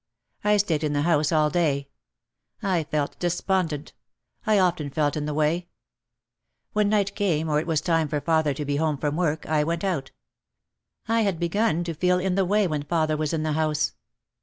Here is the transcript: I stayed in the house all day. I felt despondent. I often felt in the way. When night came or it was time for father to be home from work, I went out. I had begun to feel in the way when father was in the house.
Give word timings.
I 0.43 0.57
stayed 0.57 0.83
in 0.83 0.93
the 0.93 1.03
house 1.03 1.31
all 1.31 1.51
day. 1.51 1.87
I 2.63 2.85
felt 2.85 3.19
despondent. 3.19 3.93
I 4.47 4.57
often 4.57 4.89
felt 4.89 5.15
in 5.15 5.27
the 5.27 5.33
way. 5.35 5.67
When 6.73 6.89
night 6.89 7.13
came 7.13 7.47
or 7.47 7.59
it 7.59 7.67
was 7.67 7.81
time 7.81 8.07
for 8.07 8.19
father 8.19 8.55
to 8.55 8.65
be 8.65 8.77
home 8.77 8.97
from 8.97 9.15
work, 9.15 9.45
I 9.45 9.63
went 9.63 9.83
out. 9.83 10.09
I 11.07 11.21
had 11.21 11.39
begun 11.39 11.83
to 11.83 11.93
feel 11.93 12.17
in 12.19 12.33
the 12.33 12.45
way 12.45 12.65
when 12.67 12.81
father 12.81 13.15
was 13.15 13.31
in 13.31 13.43
the 13.43 13.51
house. 13.53 13.93